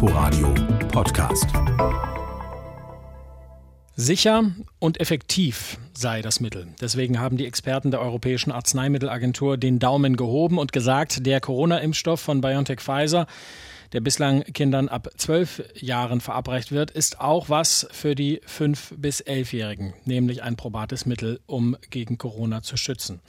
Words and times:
Inforadio 0.00 0.54
Podcast. 0.92 1.48
Sicher 3.96 4.44
und 4.78 5.00
effektiv 5.00 5.76
sei 5.92 6.22
das 6.22 6.38
Mittel. 6.38 6.68
Deswegen 6.80 7.18
haben 7.18 7.36
die 7.36 7.46
Experten 7.46 7.90
der 7.90 8.00
Europäischen 8.00 8.52
Arzneimittelagentur 8.52 9.56
den 9.56 9.80
Daumen 9.80 10.14
gehoben 10.14 10.56
und 10.58 10.72
gesagt, 10.72 11.26
der 11.26 11.40
Corona-Impfstoff 11.40 12.20
von 12.20 12.40
BioNTech 12.40 12.78
Pfizer 12.78 13.26
der 13.92 14.00
bislang 14.00 14.42
Kindern 14.42 14.88
ab 14.88 15.08
zwölf 15.16 15.62
Jahren 15.74 16.20
verabreicht 16.20 16.72
wird, 16.72 16.90
ist 16.90 17.20
auch 17.20 17.48
was 17.48 17.86
für 17.90 18.14
die 18.14 18.40
fünf 18.46 18.94
bis 18.96 19.20
elfjährigen, 19.20 19.94
nämlich 20.04 20.42
ein 20.42 20.56
probates 20.56 21.06
Mittel, 21.06 21.40
um 21.46 21.76
gegen 21.90 22.18
Corona 22.18 22.62
zu 22.62 22.76
schützen. 22.76 23.20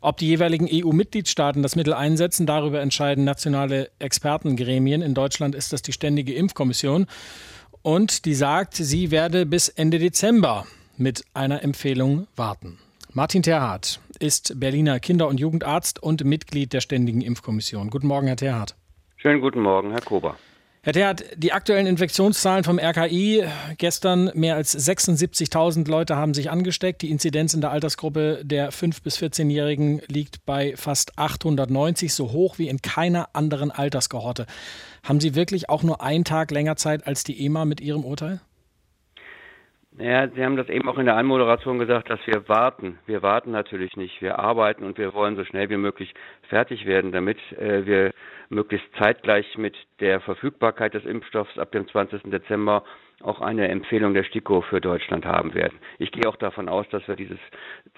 Ob 0.00 0.16
die 0.16 0.26
jeweiligen 0.26 0.68
EU-Mitgliedstaaten 0.70 1.62
das 1.62 1.76
Mittel 1.76 1.94
einsetzen, 1.94 2.46
darüber 2.46 2.80
entscheiden 2.80 3.24
nationale 3.24 3.90
Expertengremien. 3.98 5.02
In 5.02 5.14
Deutschland 5.14 5.54
ist 5.54 5.72
das 5.72 5.82
die 5.82 5.92
Ständige 5.92 6.34
Impfkommission 6.34 7.06
und 7.82 8.24
die 8.24 8.34
sagt, 8.34 8.74
sie 8.74 9.10
werde 9.10 9.46
bis 9.46 9.68
Ende 9.68 9.98
Dezember 9.98 10.66
mit 10.96 11.24
einer 11.32 11.62
Empfehlung 11.62 12.26
warten. 12.36 12.78
Martin 13.12 13.42
Terhardt 13.42 14.00
ist 14.18 14.60
Berliner 14.60 15.00
Kinder- 15.00 15.28
und 15.28 15.40
Jugendarzt 15.40 16.02
und 16.02 16.24
Mitglied 16.24 16.72
der 16.72 16.80
Ständigen 16.80 17.20
Impfkommission. 17.20 17.88
Guten 17.88 18.06
Morgen, 18.06 18.26
Herr 18.26 18.36
Terhardt. 18.36 18.77
Schönen 19.20 19.40
guten 19.40 19.60
Morgen, 19.60 19.90
Herr 19.90 20.00
Kober. 20.00 20.36
Herr 20.82 20.92
Theat, 20.92 21.24
die 21.34 21.52
aktuellen 21.52 21.88
Infektionszahlen 21.88 22.62
vom 22.62 22.78
RKI 22.78 23.44
gestern 23.76 24.30
mehr 24.34 24.54
als 24.54 24.78
76.000 24.78 25.90
Leute 25.90 26.14
haben 26.14 26.34
sich 26.34 26.50
angesteckt. 26.50 27.02
Die 27.02 27.10
Inzidenz 27.10 27.52
in 27.52 27.60
der 27.60 27.72
Altersgruppe 27.72 28.42
der 28.44 28.70
5- 28.70 29.02
bis 29.02 29.18
14-Jährigen 29.18 30.00
liegt 30.06 30.46
bei 30.46 30.76
fast 30.76 31.18
890, 31.18 32.14
so 32.14 32.30
hoch 32.30 32.58
wie 32.58 32.68
in 32.68 32.80
keiner 32.80 33.30
anderen 33.32 33.72
Alterskohorte. 33.72 34.46
Haben 35.02 35.18
Sie 35.18 35.34
wirklich 35.34 35.68
auch 35.68 35.82
nur 35.82 36.00
einen 36.00 36.24
Tag 36.24 36.52
länger 36.52 36.76
Zeit 36.76 37.04
als 37.04 37.24
die 37.24 37.44
EMA 37.44 37.64
mit 37.64 37.80
Ihrem 37.80 38.04
Urteil? 38.04 38.40
Ja, 40.00 40.28
Sie 40.28 40.44
haben 40.44 40.56
das 40.56 40.68
eben 40.68 40.88
auch 40.88 40.98
in 40.98 41.06
der 41.06 41.16
Anmoderation 41.16 41.80
gesagt, 41.80 42.08
dass 42.08 42.24
wir 42.24 42.48
warten. 42.48 43.00
Wir 43.06 43.20
warten 43.22 43.50
natürlich 43.50 43.96
nicht. 43.96 44.22
Wir 44.22 44.38
arbeiten 44.38 44.84
und 44.84 44.96
wir 44.96 45.12
wollen 45.12 45.34
so 45.34 45.44
schnell 45.44 45.68
wie 45.70 45.76
möglich 45.76 46.14
fertig 46.48 46.86
werden, 46.86 47.10
damit 47.10 47.38
äh, 47.58 47.84
wir 47.84 48.12
möglichst 48.48 48.86
zeitgleich 48.96 49.58
mit 49.58 49.76
der 49.98 50.20
Verfügbarkeit 50.20 50.94
des 50.94 51.04
Impfstoffs 51.04 51.58
ab 51.58 51.72
dem 51.72 51.88
20. 51.88 52.30
Dezember 52.30 52.84
auch 53.22 53.40
eine 53.40 53.68
Empfehlung 53.68 54.14
der 54.14 54.24
STIKO 54.24 54.60
für 54.62 54.80
Deutschland 54.80 55.26
haben 55.26 55.54
werden. 55.54 55.78
Ich 55.98 56.12
gehe 56.12 56.28
auch 56.28 56.36
davon 56.36 56.68
aus, 56.68 56.88
dass 56.90 57.06
wir 57.08 57.16
dieses 57.16 57.38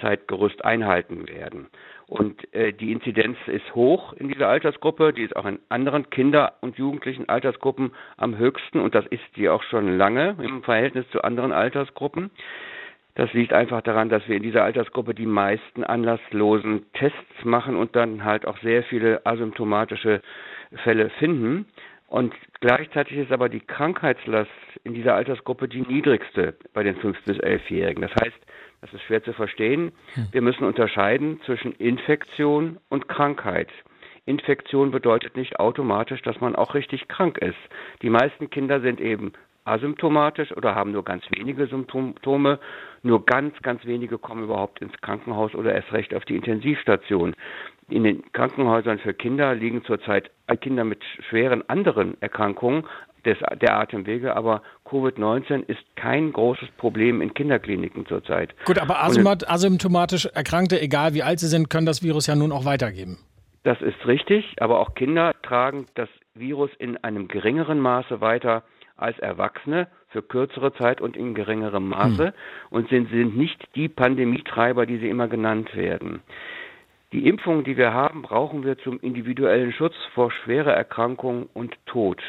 Zeitgerüst 0.01 0.65
einhalten 0.65 1.29
werden. 1.29 1.69
Und 2.07 2.53
äh, 2.55 2.73
die 2.73 2.91
Inzidenz 2.91 3.37
ist 3.47 3.75
hoch 3.75 4.15
in 4.15 4.29
dieser 4.29 4.49
Altersgruppe, 4.49 5.13
die 5.13 5.23
ist 5.23 5.37
auch 5.37 5.47
in 5.47 5.61
anderen 5.69 6.11
Kinder- 6.11 6.55
und 6.61 6.79
Jugendlichen 6.79 7.29
Altersgruppen 7.29 7.93
am 8.17 8.37
höchsten 8.39 8.81
und 8.81 8.95
das 8.95 9.07
ist 9.07 9.23
sie 9.37 9.49
auch 9.49 9.63
schon 9.63 9.97
lange 9.97 10.37
im 10.43 10.63
Verhältnis 10.63 11.09
zu 11.11 11.23
anderen 11.23 11.53
Altersgruppen. 11.53 12.31
Das 13.15 13.33
liegt 13.33 13.53
einfach 13.53 13.83
daran, 13.83 14.09
dass 14.09 14.27
wir 14.29 14.37
in 14.37 14.43
dieser 14.43 14.65
Altersgruppe 14.65 15.15
die 15.15 15.27
meisten 15.27 15.85
anlasslosen 15.85 16.87
Tests 16.95 17.45
machen 17.45 17.77
und 17.77 17.95
dann 17.95 18.25
halt 18.25 18.47
auch 18.47 18.57
sehr 18.59 18.83
viele 18.85 19.27
asymptomatische 19.27 20.23
Fälle 20.85 21.11
finden. 21.11 21.67
Und 22.11 22.35
gleichzeitig 22.61 23.19
ist 23.19 23.31
aber 23.31 23.49
die 23.49 23.61
Krankheitslast 23.61 24.51
in 24.83 24.95
dieser 24.95 25.15
Altersgruppe 25.15 25.69
die 25.69 25.83
niedrigste 25.83 26.57
bei 26.75 26.83
den 26.83 26.97
5- 26.97 27.15
bis 27.25 27.39
11-Jährigen. 27.39 28.03
Das 28.03 28.11
heißt, 28.21 28.37
das 28.81 28.93
ist 28.93 29.03
schwer 29.03 29.23
zu 29.23 29.33
verstehen, 29.33 29.93
hm. 30.15 30.27
wir 30.33 30.43
müssen 30.43 30.65
unterscheiden 30.65 31.41
zwischen 31.47 31.71
Infektion 31.73 32.79
und 32.89 33.09
Krankheit. 33.09 33.69
Infektion 34.27 34.91
bedeutet 34.91 35.37
nicht 35.37 35.61
automatisch, 35.61 36.21
dass 36.23 36.41
man 36.41 36.57
auch 36.57 36.75
richtig 36.75 37.07
krank 37.07 37.39
ist. 37.39 37.59
Die 38.03 38.11
meisten 38.11 38.51
Kinder 38.51 38.81
sind 38.81 39.01
eben 39.01 39.33
asymptomatisch 39.65 40.57
oder 40.57 40.75
haben 40.75 40.93
nur 40.93 41.05
ganz 41.05 41.25
wenige 41.31 41.67
Symptome. 41.67 42.59
Nur 43.03 43.25
ganz, 43.25 43.55
ganz 43.63 43.85
wenige 43.87 44.19
kommen 44.19 44.45
überhaupt 44.45 44.81
ins 44.81 44.93
Krankenhaus 45.01 45.55
oder 45.55 45.75
erst 45.75 45.93
recht 45.93 46.15
auf 46.15 46.25
die 46.25 46.37
Intensivstation. 46.37 47.35
In 47.89 48.05
den 48.05 48.31
Krankenhäusern 48.33 48.99
für 48.99 49.15
Kinder 49.15 49.55
liegen 49.55 49.85
zurzeit 49.85 50.31
Kinder 50.61 50.85
mit 50.85 51.03
schweren 51.29 51.69
anderen 51.69 52.21
Erkrankungen 52.21 52.85
des, 53.25 53.39
der 53.61 53.77
Atemwege, 53.77 54.35
aber 54.35 54.63
Covid-19 54.87 55.67
ist 55.67 55.81
kein 55.97 56.33
großes 56.33 56.69
Problem 56.77 57.21
in 57.21 57.35
Kinderkliniken 57.35 58.07
zurzeit. 58.07 58.55
Gut, 58.65 58.79
aber 58.79 59.03
asymptomatisch 59.03 60.27
Erkrankte, 60.27 60.81
egal 60.81 61.15
wie 61.15 61.23
alt 61.23 61.39
sie 61.39 61.49
sind, 61.49 61.71
können 61.71 61.87
das 61.87 62.03
Virus 62.03 62.27
ja 62.27 62.35
nun 62.35 62.53
auch 62.53 62.65
weitergeben. 62.65 63.19
Das 63.63 63.81
ist 63.83 64.07
richtig, 64.07 64.57
aber 64.59 64.81
auch 64.81 64.95
Kinder 64.95 65.35
tragen 65.43 65.87
das 65.95 66.09
Virus 66.35 66.71
in 66.79 66.97
einem 66.99 67.29
geringeren 67.29 67.79
Maße 67.79 68.21
weiter 68.21 68.63
als 69.01 69.19
Erwachsene 69.19 69.89
für 70.09 70.23
kürzere 70.23 70.73
Zeit 70.75 71.01
und 71.01 71.17
in 71.17 71.35
geringerem 71.35 71.89
Maße 71.89 72.27
hm. 72.27 72.33
und 72.71 72.89
sind, 72.89 73.11
sind 73.11 73.37
nicht 73.37 73.69
die 73.75 73.89
Pandemietreiber, 73.89 74.87
die 74.87 74.99
sie 74.99 75.09
immer 75.09 75.29
genannt 75.29 75.75
werden. 75.77 76.21
Die 77.13 77.27
Impfungen, 77.27 77.65
die 77.65 77.77
wir 77.77 77.93
haben, 77.93 78.23
brauchen 78.23 78.65
wir 78.65 78.79
zum 78.79 79.01
individuellen 79.01 79.73
Schutz 79.73 79.95
vor 80.15 80.31
schwerer 80.31 80.73
Erkrankung 80.73 81.49
und 81.55 81.75
Tod. 81.87 82.23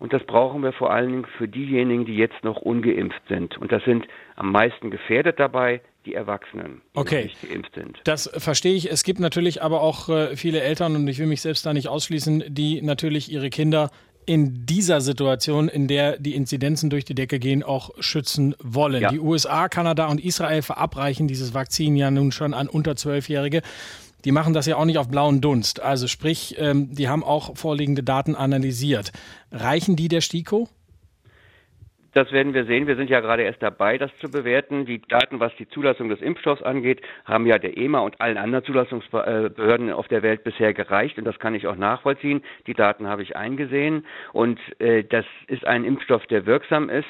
Und 0.00 0.12
das 0.12 0.24
brauchen 0.24 0.62
wir 0.62 0.72
vor 0.72 0.92
allen 0.92 1.08
Dingen 1.08 1.26
für 1.38 1.48
diejenigen, 1.48 2.04
die 2.04 2.16
jetzt 2.16 2.44
noch 2.44 2.58
ungeimpft 2.58 3.22
sind. 3.28 3.58
Und 3.58 3.72
das 3.72 3.82
sind 3.84 4.06
am 4.36 4.52
meisten 4.52 4.90
gefährdet 4.90 5.40
dabei 5.40 5.80
die 6.06 6.14
Erwachsenen, 6.14 6.80
die 6.94 7.00
okay. 7.00 7.22
nicht 7.24 7.48
geimpft 7.48 7.74
sind. 7.74 8.00
Das 8.04 8.30
verstehe 8.38 8.74
ich. 8.74 8.90
Es 8.90 9.02
gibt 9.02 9.18
natürlich 9.18 9.60
aber 9.62 9.82
auch 9.82 10.08
äh, 10.08 10.36
viele 10.36 10.60
Eltern, 10.60 10.94
und 10.94 11.06
ich 11.08 11.18
will 11.18 11.26
mich 11.26 11.42
selbst 11.42 11.66
da 11.66 11.72
nicht 11.72 11.88
ausschließen, 11.88 12.44
die 12.48 12.80
natürlich 12.80 13.30
ihre 13.30 13.50
Kinder 13.50 13.90
in 14.28 14.66
dieser 14.66 15.00
Situation, 15.00 15.68
in 15.68 15.88
der 15.88 16.18
die 16.18 16.34
Inzidenzen 16.34 16.90
durch 16.90 17.06
die 17.06 17.14
Decke 17.14 17.38
gehen, 17.38 17.62
auch 17.62 17.90
schützen 17.98 18.54
wollen. 18.62 19.00
Ja. 19.00 19.10
Die 19.10 19.18
USA, 19.18 19.68
Kanada 19.68 20.06
und 20.08 20.22
Israel 20.22 20.60
verabreichen 20.60 21.28
dieses 21.28 21.54
Vakzin 21.54 21.96
ja 21.96 22.10
nun 22.10 22.30
schon 22.30 22.52
an 22.52 22.68
unter 22.68 22.94
Zwölfjährige. 22.94 23.62
Die 24.26 24.32
machen 24.32 24.52
das 24.52 24.66
ja 24.66 24.76
auch 24.76 24.84
nicht 24.84 24.98
auf 24.98 25.08
blauen 25.08 25.40
Dunst. 25.40 25.80
Also 25.80 26.08
sprich, 26.08 26.56
ähm, 26.58 26.94
die 26.94 27.08
haben 27.08 27.24
auch 27.24 27.56
vorliegende 27.56 28.02
Daten 28.02 28.34
analysiert. 28.34 29.12
Reichen 29.50 29.96
die 29.96 30.08
der 30.08 30.20
STIKO? 30.20 30.68
Das 32.18 32.32
werden 32.32 32.52
wir 32.52 32.64
sehen. 32.64 32.88
Wir 32.88 32.96
sind 32.96 33.10
ja 33.10 33.20
gerade 33.20 33.44
erst 33.44 33.62
dabei, 33.62 33.96
das 33.96 34.10
zu 34.18 34.28
bewerten. 34.28 34.86
Die 34.86 35.00
Daten, 35.00 35.38
was 35.38 35.54
die 35.54 35.68
Zulassung 35.68 36.08
des 36.08 36.20
Impfstoffs 36.20 36.62
angeht, 36.62 37.00
haben 37.24 37.46
ja 37.46 37.60
der 37.60 37.78
EMA 37.78 38.00
und 38.00 38.20
allen 38.20 38.38
anderen 38.38 38.64
Zulassungsbehörden 38.64 39.92
auf 39.92 40.08
der 40.08 40.24
Welt 40.24 40.42
bisher 40.42 40.74
gereicht. 40.74 41.16
Und 41.18 41.26
das 41.26 41.38
kann 41.38 41.54
ich 41.54 41.68
auch 41.68 41.76
nachvollziehen. 41.76 42.42
Die 42.66 42.74
Daten 42.74 43.06
habe 43.06 43.22
ich 43.22 43.36
eingesehen. 43.36 44.04
Und 44.32 44.58
äh, 44.80 45.04
das 45.04 45.26
ist 45.46 45.64
ein 45.64 45.84
Impfstoff, 45.84 46.26
der 46.26 46.44
wirksam 46.44 46.90
ist. 46.90 47.06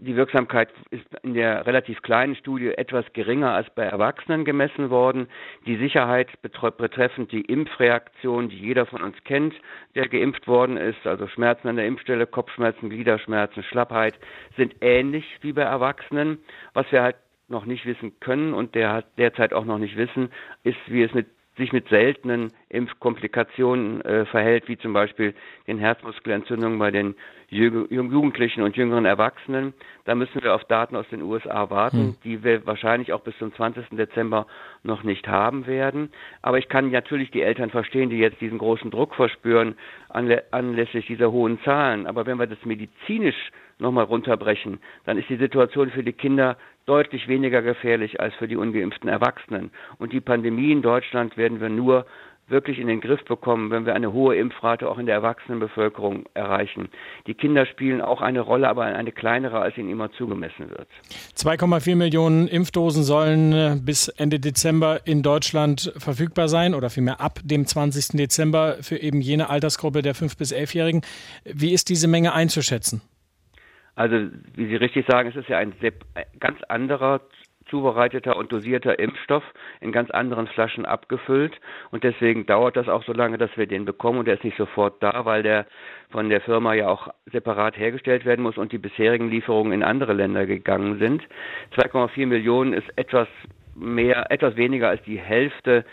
Die 0.00 0.14
Wirksamkeit 0.14 0.68
ist 0.90 1.04
in 1.24 1.34
der 1.34 1.66
relativ 1.66 2.02
kleinen 2.02 2.36
Studie 2.36 2.68
etwas 2.68 3.04
geringer 3.14 3.52
als 3.52 3.68
bei 3.74 3.82
Erwachsenen 3.82 4.44
gemessen 4.44 4.90
worden. 4.90 5.26
Die 5.66 5.76
Sicherheit 5.76 6.28
betreffend 6.40 7.32
die 7.32 7.40
Impfreaktion, 7.40 8.48
die 8.48 8.58
jeder 8.58 8.86
von 8.86 9.02
uns 9.02 9.16
kennt, 9.24 9.54
der 9.96 10.08
geimpft 10.08 10.46
worden 10.46 10.76
ist, 10.76 11.04
also 11.04 11.26
Schmerzen 11.26 11.66
an 11.66 11.74
der 11.74 11.86
Impfstelle, 11.86 12.28
Kopfschmerzen, 12.28 12.90
Gliederschmerzen, 12.90 13.64
Schlappheit, 13.64 14.14
sind 14.56 14.76
ähnlich 14.82 15.24
wie 15.40 15.52
bei 15.52 15.62
Erwachsenen. 15.62 16.38
Was 16.74 16.90
wir 16.92 17.02
halt 17.02 17.16
noch 17.48 17.64
nicht 17.64 17.84
wissen 17.84 18.20
können 18.20 18.54
und 18.54 18.76
der 18.76 19.02
derzeit 19.16 19.52
auch 19.52 19.64
noch 19.64 19.78
nicht 19.78 19.96
wissen, 19.96 20.30
ist, 20.62 20.78
wie 20.86 21.02
es 21.02 21.12
mit 21.12 21.26
sich 21.58 21.72
mit 21.72 21.88
seltenen 21.88 22.52
Impfkomplikationen 22.70 24.00
äh, 24.02 24.24
verhält, 24.26 24.68
wie 24.68 24.78
zum 24.78 24.92
Beispiel 24.92 25.34
den 25.66 25.78
Herzmuskelentzündungen 25.78 26.78
bei 26.78 26.90
den 26.90 27.14
Jugendlichen 27.50 28.62
und 28.62 28.76
jüngeren 28.76 29.06
Erwachsenen. 29.06 29.72
Da 30.04 30.14
müssen 30.14 30.42
wir 30.42 30.54
auf 30.54 30.64
Daten 30.64 30.96
aus 30.96 31.08
den 31.08 31.22
USA 31.22 31.70
warten, 31.70 31.98
hm. 31.98 32.16
die 32.22 32.44
wir 32.44 32.66
wahrscheinlich 32.66 33.12
auch 33.12 33.20
bis 33.20 33.36
zum 33.38 33.54
20. 33.54 33.88
Dezember 33.90 34.46
noch 34.82 35.02
nicht 35.02 35.28
haben 35.28 35.66
werden. 35.66 36.10
Aber 36.42 36.58
ich 36.58 36.68
kann 36.68 36.90
natürlich 36.90 37.30
die 37.30 37.42
Eltern 37.42 37.70
verstehen, 37.70 38.10
die 38.10 38.18
jetzt 38.18 38.40
diesen 38.40 38.58
großen 38.58 38.90
Druck 38.90 39.14
verspüren 39.14 39.76
anlä 40.10 40.42
anlässlich 40.50 41.06
dieser 41.06 41.32
hohen 41.32 41.58
Zahlen. 41.62 42.06
Aber 42.06 42.26
wenn 42.26 42.38
wir 42.38 42.46
das 42.46 42.64
medizinisch 42.66 43.50
nochmal 43.78 44.04
runterbrechen, 44.04 44.80
dann 45.04 45.18
ist 45.18 45.28
die 45.28 45.36
Situation 45.36 45.90
für 45.90 46.02
die 46.02 46.12
Kinder 46.12 46.56
deutlich 46.86 47.28
weniger 47.28 47.62
gefährlich 47.62 48.20
als 48.20 48.34
für 48.34 48.48
die 48.48 48.56
ungeimpften 48.56 49.08
Erwachsenen. 49.08 49.70
Und 49.98 50.12
die 50.12 50.20
Pandemie 50.20 50.72
in 50.72 50.82
Deutschland 50.82 51.36
werden 51.36 51.60
wir 51.60 51.68
nur 51.68 52.06
wirklich 52.48 52.78
in 52.78 52.86
den 52.86 53.00
Griff 53.00 53.24
bekommen, 53.24 53.70
wenn 53.70 53.86
wir 53.86 53.94
eine 53.94 54.12
hohe 54.12 54.36
Impfrate 54.36 54.88
auch 54.88 54.98
in 54.98 55.06
der 55.06 55.16
Erwachsenenbevölkerung 55.16 56.24
erreichen. 56.34 56.88
Die 57.26 57.34
Kinder 57.34 57.66
spielen 57.66 58.00
auch 58.00 58.20
eine 58.20 58.40
Rolle, 58.40 58.68
aber 58.68 58.84
eine 58.84 59.12
kleinere, 59.12 59.60
als 59.60 59.76
ihnen 59.76 59.90
immer 59.90 60.10
zugemessen 60.12 60.70
wird. 60.70 60.88
2,4 61.36 61.96
Millionen 61.96 62.48
Impfdosen 62.48 63.02
sollen 63.02 63.52
äh, 63.52 63.76
bis 63.80 64.08
Ende 64.08 64.40
Dezember 64.40 65.06
in 65.06 65.22
Deutschland 65.22 65.92
verfügbar 65.98 66.48
sein 66.48 66.74
oder 66.74 66.90
vielmehr 66.90 67.20
ab 67.20 67.40
dem 67.44 67.66
20. 67.66 68.16
Dezember 68.16 68.76
für 68.80 68.96
eben 68.96 69.20
jene 69.20 69.50
Altersgruppe 69.50 70.02
der 70.02 70.14
5- 70.14 70.38
bis 70.38 70.54
11-Jährigen. 70.54 71.02
Wie 71.44 71.72
ist 71.72 71.88
diese 71.88 72.08
Menge 72.08 72.32
einzuschätzen? 72.32 73.02
Also, 73.98 74.30
wie 74.54 74.66
Sie 74.66 74.76
richtig 74.76 75.06
sagen, 75.08 75.28
es 75.28 75.34
ist 75.34 75.48
ja 75.48 75.58
ein 75.58 75.74
ganz 76.38 76.62
anderer 76.68 77.20
zubereiteter 77.68 78.36
und 78.36 78.52
dosierter 78.52 78.96
Impfstoff 78.96 79.42
in 79.80 79.90
ganz 79.90 80.08
anderen 80.12 80.46
Flaschen 80.46 80.86
abgefüllt. 80.86 81.60
Und 81.90 82.04
deswegen 82.04 82.46
dauert 82.46 82.76
das 82.76 82.88
auch 82.88 83.02
so 83.02 83.12
lange, 83.12 83.38
dass 83.38 83.50
wir 83.56 83.66
den 83.66 83.84
bekommen. 83.84 84.20
Und 84.20 84.26
der 84.26 84.34
ist 84.34 84.44
nicht 84.44 84.56
sofort 84.56 85.02
da, 85.02 85.24
weil 85.24 85.42
der 85.42 85.66
von 86.10 86.28
der 86.28 86.40
Firma 86.40 86.74
ja 86.74 86.86
auch 86.86 87.08
separat 87.32 87.76
hergestellt 87.76 88.24
werden 88.24 88.42
muss 88.42 88.56
und 88.56 88.70
die 88.70 88.78
bisherigen 88.78 89.30
Lieferungen 89.30 89.72
in 89.72 89.82
andere 89.82 90.12
Länder 90.12 90.46
gegangen 90.46 91.00
sind. 91.00 91.24
2,4 91.74 92.24
Millionen 92.26 92.74
ist 92.74 92.86
etwas 92.94 93.26
mehr, 93.74 94.30
etwas 94.30 94.54
weniger 94.54 94.90
als 94.90 95.02
die 95.02 95.18
Hälfte 95.18 95.84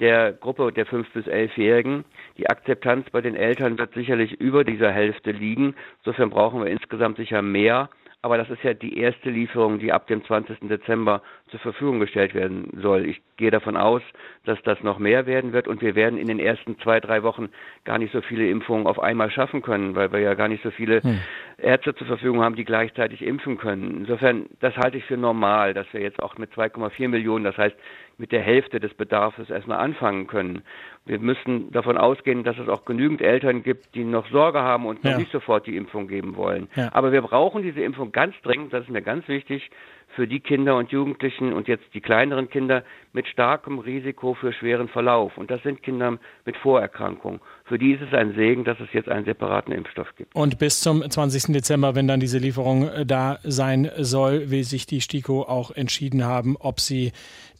der 0.00 0.32
Gruppe 0.32 0.72
der 0.72 0.86
5- 0.86 1.06
bis 1.12 1.26
11-Jährigen. 1.26 2.04
Die 2.38 2.48
Akzeptanz 2.48 3.08
bei 3.10 3.20
den 3.20 3.36
Eltern 3.36 3.78
wird 3.78 3.94
sicherlich 3.94 4.32
über 4.40 4.64
dieser 4.64 4.90
Hälfte 4.90 5.30
liegen. 5.30 5.74
Insofern 5.98 6.30
brauchen 6.30 6.64
wir 6.64 6.70
insgesamt 6.70 7.18
sicher 7.18 7.42
mehr. 7.42 7.90
Aber 8.22 8.36
das 8.36 8.50
ist 8.50 8.62
ja 8.62 8.74
die 8.74 8.98
erste 8.98 9.30
Lieferung, 9.30 9.78
die 9.78 9.92
ab 9.92 10.06
dem 10.06 10.24
20. 10.24 10.68
Dezember 10.68 11.22
zur 11.50 11.60
Verfügung 11.60 12.00
gestellt 12.00 12.34
werden 12.34 12.68
soll. 12.82 13.06
Ich 13.06 13.22
gehe 13.36 13.50
davon 13.50 13.76
aus, 13.76 14.02
dass 14.44 14.60
das 14.62 14.82
noch 14.82 14.98
mehr 14.98 15.26
werden 15.26 15.52
wird 15.52 15.68
und 15.68 15.82
wir 15.82 15.94
werden 15.94 16.18
in 16.18 16.26
den 16.26 16.38
ersten 16.38 16.78
zwei, 16.78 17.00
drei 17.00 17.22
Wochen 17.22 17.50
gar 17.84 17.98
nicht 17.98 18.12
so 18.12 18.22
viele 18.22 18.48
Impfungen 18.48 18.86
auf 18.86 18.98
einmal 18.98 19.30
schaffen 19.30 19.60
können, 19.60 19.94
weil 19.94 20.12
wir 20.12 20.20
ja 20.20 20.34
gar 20.34 20.48
nicht 20.48 20.62
so 20.62 20.70
viele 20.70 21.02
hm. 21.02 21.20
Ärzte 21.58 21.94
zur 21.94 22.06
Verfügung 22.06 22.42
haben, 22.42 22.56
die 22.56 22.64
gleichzeitig 22.64 23.22
impfen 23.22 23.58
können. 23.58 23.98
Insofern, 23.98 24.46
das 24.60 24.76
halte 24.76 24.96
ich 24.96 25.04
für 25.04 25.18
normal, 25.18 25.74
dass 25.74 25.86
wir 25.92 26.00
jetzt 26.00 26.22
auch 26.22 26.38
mit 26.38 26.52
2,4 26.52 27.08
Millionen, 27.08 27.44
das 27.44 27.58
heißt 27.58 27.76
mit 28.20 28.32
der 28.32 28.42
Hälfte 28.42 28.80
des 28.80 28.92
Bedarfs 28.94 29.48
erstmal 29.48 29.78
anfangen 29.78 30.26
können. 30.26 30.62
Wir 31.06 31.18
müssen 31.18 31.72
davon 31.72 31.96
ausgehen, 31.96 32.44
dass 32.44 32.58
es 32.58 32.68
auch 32.68 32.84
genügend 32.84 33.22
Eltern 33.22 33.62
gibt, 33.62 33.94
die 33.94 34.04
noch 34.04 34.28
Sorge 34.30 34.60
haben 34.60 34.86
und 34.86 35.02
noch 35.02 35.12
ja. 35.12 35.18
nicht 35.18 35.32
sofort 35.32 35.66
die 35.66 35.76
Impfung 35.76 36.06
geben 36.06 36.36
wollen. 36.36 36.68
Ja. 36.76 36.90
Aber 36.92 37.12
wir 37.12 37.22
brauchen 37.22 37.62
diese 37.62 37.80
Impfung 37.80 38.12
ganz 38.12 38.34
dringend, 38.42 38.72
das 38.72 38.84
ist 38.84 38.90
mir 38.90 39.02
ganz 39.02 39.26
wichtig, 39.26 39.70
für 40.14 40.26
die 40.26 40.40
Kinder 40.40 40.76
und 40.76 40.90
Jugendlichen 40.92 41.52
und 41.52 41.68
jetzt 41.68 41.94
die 41.94 42.00
kleineren 42.00 42.50
Kinder 42.50 42.84
mit 43.12 43.26
starkem 43.26 43.78
Risiko 43.78 44.29
für 44.34 44.52
schweren 44.52 44.88
Verlauf. 44.88 45.36
Und 45.36 45.50
das 45.50 45.62
sind 45.62 45.82
Kinder 45.82 46.18
mit 46.44 46.56
Vorerkrankungen. 46.56 47.40
Für 47.64 47.78
die 47.78 47.92
ist 47.92 48.02
es 48.02 48.12
ein 48.12 48.34
Segen, 48.34 48.64
dass 48.64 48.78
es 48.80 48.92
jetzt 48.92 49.08
einen 49.08 49.24
separaten 49.24 49.72
Impfstoff 49.72 50.08
gibt. 50.16 50.34
Und 50.34 50.58
bis 50.58 50.80
zum 50.80 51.08
20. 51.08 51.52
Dezember, 51.52 51.94
wenn 51.94 52.08
dann 52.08 52.20
diese 52.20 52.38
Lieferung 52.38 52.88
äh, 52.88 53.06
da 53.06 53.38
sein 53.42 53.90
soll, 53.98 54.50
will 54.50 54.64
sich 54.64 54.86
die 54.86 55.00
STIKO 55.00 55.42
auch 55.42 55.70
entschieden 55.70 56.24
haben, 56.24 56.56
ob 56.58 56.80
sie 56.80 57.12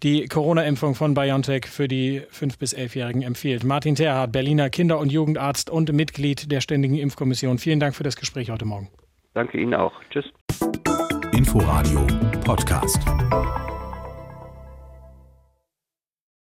die 0.02 0.26
Corona-Impfung 0.26 0.94
von 0.94 1.14
BioNTech 1.14 1.66
für 1.66 1.88
die 1.88 2.22
5- 2.22 2.58
bis 2.58 2.76
11-Jährigen 2.76 3.22
empfiehlt. 3.22 3.64
Martin 3.64 3.94
Terhardt, 3.94 4.32
Berliner 4.32 4.70
Kinder- 4.70 4.98
und 4.98 5.12
Jugendarzt 5.12 5.70
und 5.70 5.92
Mitglied 5.92 6.50
der 6.50 6.60
Ständigen 6.60 6.96
Impfkommission. 6.96 7.58
Vielen 7.58 7.80
Dank 7.80 7.94
für 7.94 8.04
das 8.04 8.16
Gespräch 8.16 8.50
heute 8.50 8.64
Morgen. 8.64 8.88
Danke 9.34 9.58
Ihnen 9.58 9.74
auch. 9.74 9.92
Tschüss. 10.10 10.24
Inforadio 11.32 12.06
Podcast. 12.44 13.00